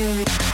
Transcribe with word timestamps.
Thank 0.00 0.49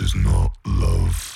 is 0.00 0.14
not 0.14 0.52
love. 0.66 1.35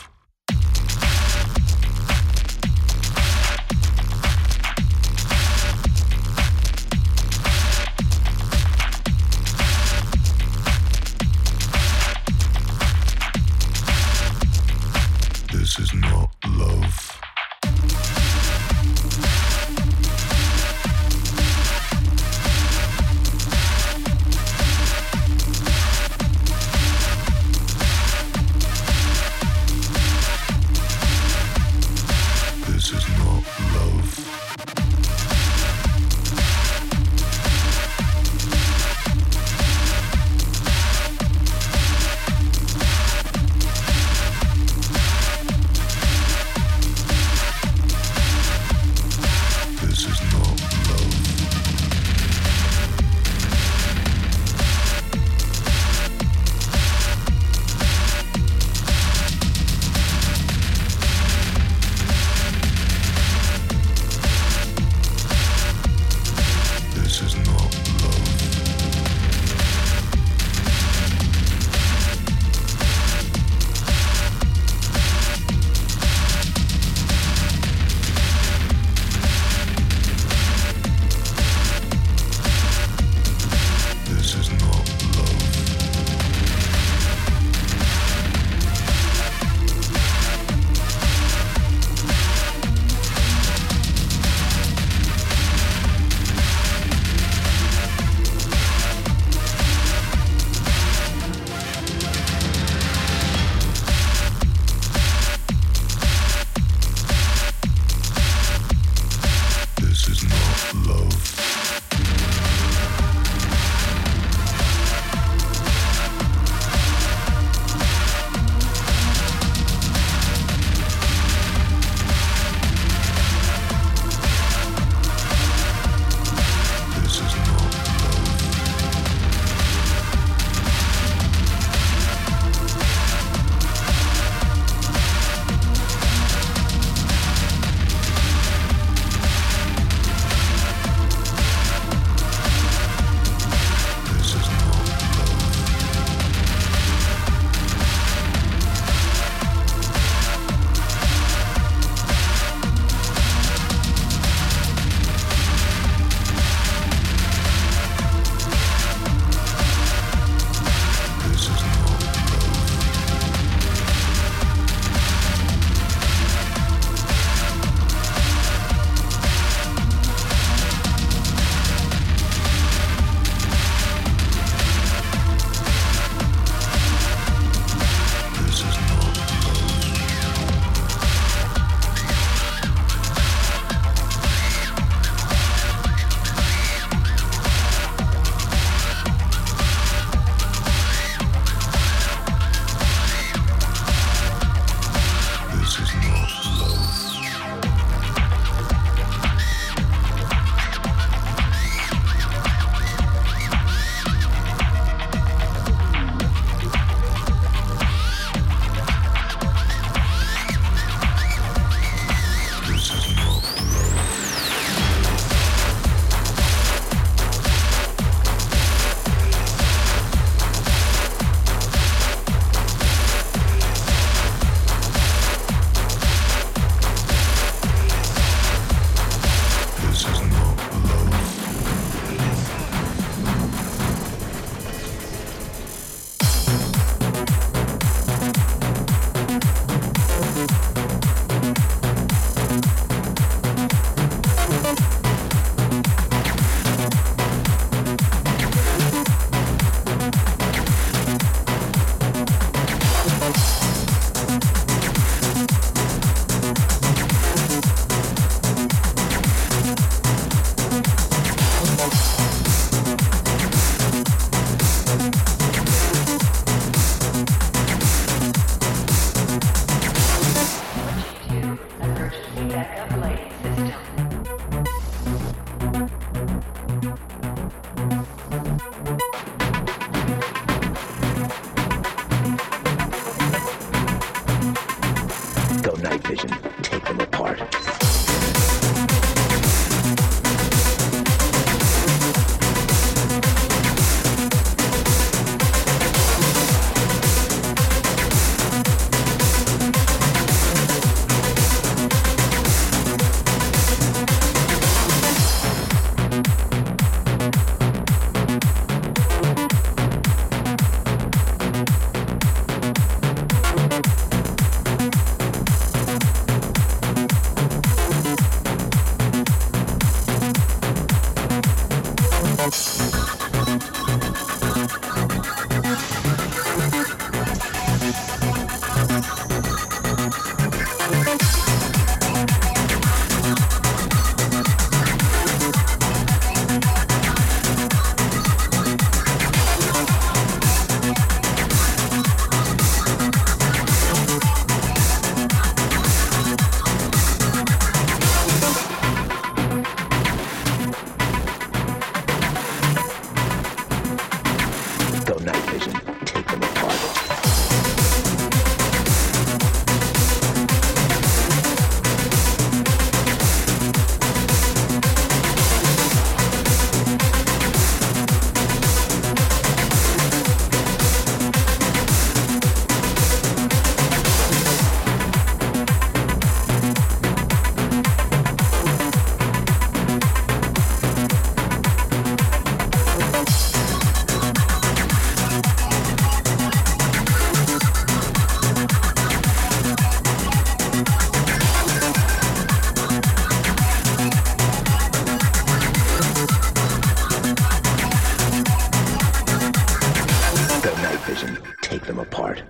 part. 402.10 402.42